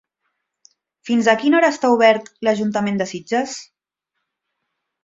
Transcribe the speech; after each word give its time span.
Fins 1.09 1.29
a 1.33 1.35
quina 1.43 1.59
hora 1.59 1.69
està 1.75 1.93
obert 1.99 2.33
l'Ajuntament 2.49 2.99
de 3.05 3.11
Sitges? 3.13 3.57